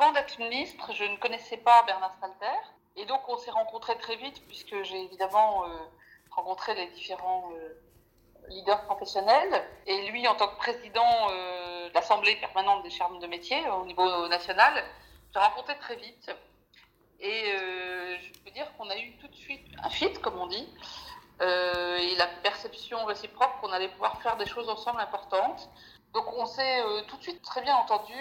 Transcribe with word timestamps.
Avant 0.00 0.12
d'être 0.12 0.38
ministre, 0.38 0.92
je 0.94 1.02
ne 1.02 1.16
connaissais 1.16 1.56
pas 1.56 1.82
Bernard 1.82 2.14
Stalter. 2.18 2.60
Et 2.94 3.04
donc, 3.04 3.20
on 3.28 3.36
s'est 3.36 3.50
rencontrés 3.50 3.98
très 3.98 4.14
vite, 4.14 4.46
puisque 4.46 4.80
j'ai 4.84 5.02
évidemment 5.02 5.64
euh, 5.64 5.76
rencontré 6.30 6.72
les 6.76 6.86
différents 6.90 7.50
euh, 7.52 7.74
leaders 8.48 8.84
professionnels. 8.84 9.64
Et 9.86 10.08
lui, 10.12 10.28
en 10.28 10.36
tant 10.36 10.46
que 10.46 10.56
président 10.56 11.30
euh, 11.30 11.88
de 11.88 11.94
l'Assemblée 11.94 12.36
permanente 12.36 12.84
des 12.84 12.90
chambres 12.90 13.18
de 13.18 13.26
métier 13.26 13.58
au 13.70 13.86
niveau 13.86 14.28
national, 14.28 14.84
j'ai 15.34 15.40
rencontré 15.40 15.76
très 15.78 15.96
vite. 15.96 16.30
Et 17.18 17.50
je 17.50 18.38
peux 18.44 18.52
dire 18.52 18.72
qu'on 18.76 18.88
a 18.90 18.96
eu 18.96 19.16
tout 19.16 19.26
de 19.26 19.34
suite 19.34 19.66
un 19.82 19.90
fit, 19.90 20.12
comme 20.22 20.38
on 20.38 20.46
dit, 20.46 20.68
et 21.40 22.14
la 22.14 22.28
perception 22.44 23.04
réciproque 23.04 23.50
qu'on 23.60 23.72
allait 23.72 23.88
pouvoir 23.88 24.22
faire 24.22 24.36
des 24.36 24.46
choses 24.46 24.68
ensemble 24.68 25.00
importantes. 25.00 25.68
Donc 26.14 26.32
on 26.34 26.46
s'est 26.46 26.80
tout 27.08 27.16
de 27.16 27.22
suite 27.22 27.42
très 27.42 27.62
bien 27.62 27.74
entendu, 27.74 28.14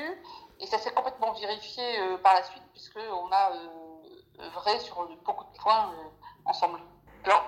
et 0.60 0.66
ça 0.68 0.78
s'est 0.80 0.92
complètement 0.92 1.34
vérifié 1.34 1.84
euh, 2.00 2.18
par 2.18 2.34
la 2.34 2.44
suite, 2.44 2.64
puisqu'on 2.74 3.32
a 3.32 3.52
euh, 3.52 4.46
œuvré 4.46 4.80
sur 4.80 5.08
beaucoup 5.26 5.46
de 5.46 5.58
points 5.60 5.94
euh, 5.94 6.10
ensemble. 6.46 6.80
Alors, 7.24 7.46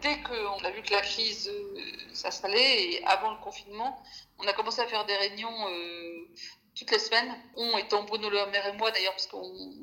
dès 0.00 0.20
qu'on 0.22 0.64
a 0.64 0.70
vu 0.70 0.82
que 0.82 0.92
la 0.92 1.00
crise 1.00 1.48
euh, 1.48 1.80
s'installait, 2.12 2.92
et 2.92 3.04
avant 3.04 3.30
le 3.30 3.38
confinement, 3.38 4.02
on 4.38 4.46
a 4.46 4.52
commencé 4.52 4.80
à 4.80 4.86
faire 4.86 5.04
des 5.06 5.16
réunions 5.16 5.68
euh, 5.68 6.28
toutes 6.74 6.90
les 6.90 6.98
semaines. 6.98 7.34
On 7.56 7.76
étant 7.78 8.02
Bruno 8.04 8.30
Le 8.30 8.46
Maire 8.46 8.66
et 8.66 8.72
moi 8.72 8.90
d'ailleurs, 8.90 9.12
parce 9.12 9.26
que 9.26 9.36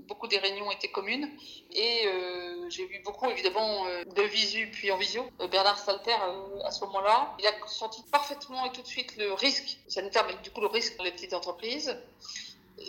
beaucoup 0.08 0.28
des 0.28 0.38
réunions 0.38 0.70
étaient 0.72 0.92
communes. 0.92 1.30
Et 1.72 2.08
euh, 2.08 2.70
j'ai 2.70 2.86
vu 2.86 3.02
beaucoup 3.04 3.30
évidemment 3.30 3.86
euh, 3.86 4.04
de 4.04 4.22
visu 4.24 4.70
puis 4.72 4.92
en 4.92 4.98
visio. 4.98 5.26
Euh, 5.40 5.48
Bernard 5.48 5.78
Salter 5.78 6.16
euh, 6.22 6.64
à 6.64 6.72
ce 6.72 6.84
moment-là, 6.86 7.36
il 7.40 7.48
a 7.48 7.52
senti 7.68 8.04
parfaitement 8.12 8.66
et 8.66 8.72
tout 8.72 8.82
de 8.82 8.88
suite 8.88 9.16
le 9.18 9.34
risque 9.34 9.78
sanitaire, 9.88 10.26
mais 10.28 10.36
du 10.42 10.52
coup 10.52 10.62
le 10.62 10.68
risque 10.68 10.98
dans 10.98 11.04
les 11.04 11.12
petites 11.12 11.34
entreprises. 11.34 11.96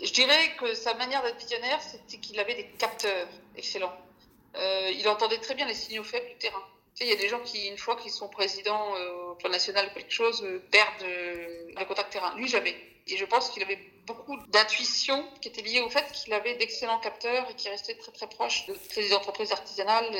Je 0.02 0.12
dirais 0.12 0.54
que 0.58 0.74
sa 0.74 0.94
manière 0.94 1.22
d'être 1.22 1.38
visionnaire, 1.38 1.80
c'était 1.82 2.18
qu'il 2.18 2.38
avait 2.38 2.54
des 2.54 2.66
capteurs 2.78 3.28
excellents. 3.56 3.96
Euh, 4.56 4.90
il 4.94 5.08
entendait 5.08 5.38
très 5.38 5.54
bien 5.54 5.66
les 5.66 5.74
signaux 5.74 6.04
faibles 6.04 6.28
du 6.28 6.36
terrain. 6.36 6.62
Il 7.00 7.06
y 7.06 7.12
a 7.12 7.16
des 7.16 7.28
gens 7.28 7.40
qui, 7.40 7.66
une 7.66 7.78
fois 7.78 7.96
qu'ils 7.96 8.10
sont 8.10 8.28
présidents 8.28 8.94
euh, 8.96 9.30
au 9.30 9.34
plan 9.34 9.48
national 9.48 9.86
ou 9.90 9.98
quelque 9.98 10.12
chose, 10.12 10.42
euh, 10.44 10.58
perdent 10.70 11.02
le 11.02 11.84
contact 11.86 12.12
terrain. 12.12 12.34
Lui, 12.36 12.46
jamais. 12.48 12.76
Et 13.06 13.16
je 13.16 13.24
pense 13.24 13.48
qu'il 13.50 13.62
avait 13.62 13.78
beaucoup 14.06 14.36
d'intuition 14.48 15.26
qui 15.40 15.48
était 15.48 15.62
liée 15.62 15.80
au 15.80 15.88
fait 15.88 16.04
qu'il 16.12 16.32
avait 16.34 16.56
d'excellents 16.56 16.98
capteurs 16.98 17.48
et 17.48 17.54
qu'il 17.54 17.70
restait 17.70 17.94
très 17.94 18.12
très 18.12 18.28
proche 18.28 18.66
de 18.66 18.76
les 18.96 19.14
entreprises 19.14 19.52
artisanales 19.52 20.10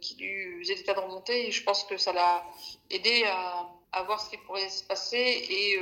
qui 0.00 0.16
lui 0.16 0.60
faisaient 0.60 0.76
des 0.76 0.84
tas 0.84 0.94
de 0.94 1.00
remontées. 1.00 1.48
Et 1.48 1.52
je 1.52 1.62
pense 1.62 1.84
que 1.84 1.96
ça 1.96 2.12
l'a 2.12 2.44
aidé 2.90 3.24
à, 3.26 3.68
à 3.92 4.02
voir 4.04 4.20
ce 4.20 4.30
qui 4.30 4.38
pourrait 4.38 4.68
se 4.70 4.84
passer. 4.84 5.18
Et 5.18 5.78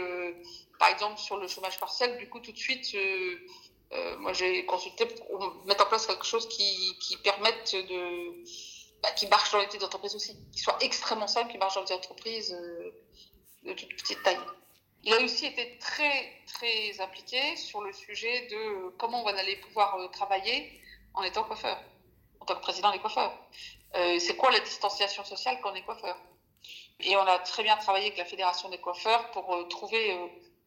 par 0.79 0.89
exemple, 0.89 1.19
sur 1.19 1.37
le 1.37 1.49
chômage 1.49 1.79
partiel, 1.79 2.17
du 2.19 2.29
coup, 2.29 2.41
tout 2.41 2.53
de 2.53 2.59
suite, 2.59 2.95
euh, 2.95 3.47
euh, 3.93 4.17
moi 4.19 4.33
j'ai 4.33 4.65
consulté 4.65 5.05
pour 5.05 5.55
mettre 5.67 5.85
en 5.85 5.89
place 5.89 6.07
quelque 6.07 6.25
chose 6.25 6.49
qui, 6.49 6.97
qui 6.99 7.17
permette 7.19 7.75
de. 7.75 8.43
bah, 9.03 9.11
qui 9.13 9.27
marche 9.27 9.53
dans 9.53 9.59
les 9.59 9.67
petites 9.67 9.83
entreprises 9.83 10.15
aussi, 10.15 10.35
qui 10.53 10.61
soit 10.61 10.79
extrêmement 10.81 11.27
simple, 11.27 11.51
qui 11.53 11.59
marche 11.59 11.75
dans 11.75 11.85
les 11.85 11.93
entreprises 11.93 12.55
euh, 12.55 12.91
de 13.65 13.73
toute 13.75 13.95
petite 13.97 14.23
taille. 14.23 14.39
Il 15.05 15.13
a 15.13 15.21
aussi 15.21 15.47
été 15.47 15.79
très, 15.79 16.33
très 16.47 17.01
impliqué 17.01 17.57
sur 17.57 17.83
le 17.83 17.93
sujet 17.93 18.47
de 18.47 18.89
comment 18.99 19.25
on 19.25 19.27
allait 19.27 19.57
pouvoir 19.57 19.97
euh, 19.97 20.09
travailler 20.09 20.81
en 21.13 21.23
étant 21.23 21.45
coiffeur, 21.45 21.79
en 22.41 22.47
tant 22.47 22.55
que 22.55 22.61
président 22.61 22.93
des 22.93 22.99
coiffeurs. 22.99 23.37
C'est 23.95 24.37
quoi 24.37 24.51
la 24.51 24.61
distanciation 24.61 25.23
sociale 25.23 25.59
quand 25.63 25.73
on 25.73 25.75
est 25.75 25.83
coiffeur? 25.83 26.17
Et 27.01 27.15
on 27.15 27.27
a 27.27 27.39
très 27.41 27.63
bien 27.63 27.77
travaillé 27.77 28.07
avec 28.07 28.17
la 28.17 28.25
Fédération 28.25 28.71
des 28.71 28.79
coiffeurs 28.79 29.31
pour 29.33 29.69
trouver 29.69 30.17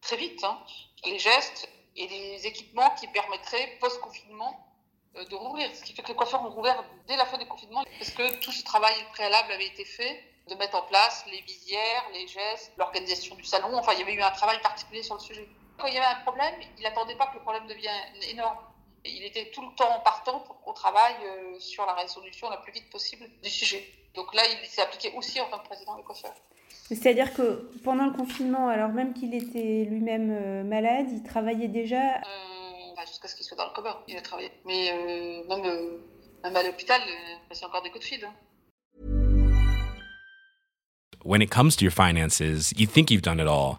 très 0.06 0.16
vite 0.16 0.42
hein, 0.44 0.58
les 1.04 1.18
gestes 1.18 1.68
et 1.96 2.06
les 2.06 2.46
équipements 2.46 2.90
qui 2.90 3.08
permettraient, 3.08 3.76
post-confinement, 3.80 4.54
euh, 5.16 5.24
de 5.24 5.34
rouvrir. 5.34 5.74
Ce 5.74 5.82
qui 5.82 5.94
fait 5.94 6.02
que 6.02 6.08
les 6.08 6.14
coiffeurs 6.14 6.44
ont 6.44 6.50
rouvert 6.50 6.84
dès 7.08 7.16
la 7.16 7.26
fin 7.26 7.38
du 7.38 7.46
confinement, 7.46 7.84
parce 7.98 8.10
que 8.10 8.40
tout 8.40 8.52
ce 8.52 8.62
travail 8.62 8.94
préalable 9.12 9.52
avait 9.52 9.66
été 9.66 9.84
fait, 9.84 10.22
de 10.48 10.54
mettre 10.54 10.76
en 10.76 10.82
place 10.82 11.24
les 11.26 11.40
visières, 11.40 12.04
les 12.12 12.28
gestes, 12.28 12.72
l'organisation 12.76 13.34
du 13.34 13.44
salon. 13.44 13.76
Enfin, 13.76 13.94
il 13.94 13.98
y 13.98 14.02
avait 14.02 14.14
eu 14.14 14.22
un 14.22 14.30
travail 14.30 14.60
particulier 14.60 15.02
sur 15.02 15.14
le 15.16 15.20
sujet. 15.20 15.48
Quand 15.76 15.88
il 15.88 15.94
y 15.94 15.98
avait 15.98 16.06
un 16.06 16.20
problème, 16.20 16.54
il 16.78 16.82
n'attendait 16.84 17.16
pas 17.16 17.26
que 17.26 17.34
le 17.34 17.40
problème 17.40 17.66
devienne 17.66 17.92
énorme. 18.30 18.58
Il 19.08 19.22
était 19.24 19.50
tout 19.54 19.62
le 19.62 19.74
temps 19.76 20.00
partant 20.04 20.40
pour 20.40 20.60
qu'on 20.60 20.72
travaille 20.72 21.14
euh, 21.24 21.58
sur 21.60 21.84
la 21.86 21.94
résolution 21.94 22.50
la 22.50 22.56
plus 22.58 22.72
vite 22.72 22.90
possible 22.90 23.24
du 23.42 23.48
sujet. 23.50 23.84
Donc 24.14 24.34
là, 24.34 24.42
il 24.62 24.68
s'est 24.68 24.82
appliqué 24.82 25.12
aussi 25.16 25.40
en 25.40 25.48
tant 25.48 25.58
que 25.58 25.66
président 25.66 25.96
des 25.96 26.02
coiffeurs. 26.02 26.34
C'est-à-dire 26.88 27.34
que 27.34 27.68
pendant 27.84 28.06
le 28.06 28.12
confinement, 28.12 28.68
alors 28.68 28.90
même 28.90 29.12
qu'il 29.12 29.34
était 29.34 29.84
lui-même 29.90 30.30
euh, 30.30 30.62
malade, 30.64 31.06
il 31.10 31.22
travaillait 31.22 31.68
déjà? 31.68 32.16
Euh, 32.18 32.20
bah, 32.96 33.02
Jusqu'à 33.06 33.28
ce 33.28 33.34
qu'il 33.36 33.44
soit 33.44 33.56
dans 33.56 33.66
le 33.66 33.72
coma, 33.74 34.02
il 34.08 34.16
a 34.16 34.22
travaillé. 34.22 34.50
Mais 34.64 34.90
euh, 34.92 35.44
même, 35.48 35.64
euh, 35.66 35.98
même 36.44 36.56
à 36.56 36.62
l'hôpital, 36.62 37.00
euh, 37.02 37.34
il 37.42 37.48
passait 37.48 37.64
encore 37.64 37.82
des 37.82 37.90
coups 37.90 38.04
de 38.04 38.08
fil. 38.08 38.24
hein. 38.24 38.32
When 41.24 41.42
it 41.42 41.50
comes 41.50 41.74
to 41.76 41.84
your 41.84 41.92
finances, 41.92 42.40
you 42.76 42.86
think 42.86 43.10
you've 43.10 43.22
done 43.22 43.40
it 43.40 43.48
all. 43.48 43.78